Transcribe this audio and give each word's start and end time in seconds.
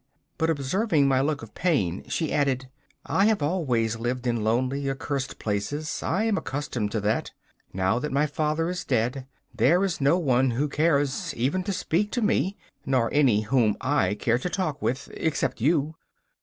But 0.39 0.49
observing 0.49 1.07
my 1.07 1.21
look 1.21 1.43
of 1.43 1.53
pain, 1.53 2.03
she 2.09 2.33
added: 2.33 2.69
'I 3.05 3.25
have 3.27 3.43
always 3.43 3.99
lived 3.99 4.25
in 4.25 4.43
lonely, 4.43 4.89
accurst 4.89 5.37
places; 5.37 6.01
I 6.01 6.23
am 6.23 6.39
accustomed 6.39 6.89
to 6.93 7.01
that. 7.01 7.29
Now 7.71 7.99
that 7.99 8.11
my 8.11 8.25
father 8.25 8.67
is 8.67 8.83
dead, 8.83 9.27
there 9.53 9.83
is 9.85 10.01
no 10.01 10.17
one 10.17 10.49
who 10.49 10.67
cares 10.67 11.35
even 11.35 11.63
to 11.65 11.71
speak 11.71 12.11
to 12.13 12.21
me, 12.23 12.57
nor 12.83 13.13
any 13.13 13.41
whom 13.41 13.77
I 13.79 14.15
care 14.15 14.39
to 14.39 14.49
talk 14.49 14.81
with 14.81 15.07
except 15.13 15.61
you. 15.61 15.93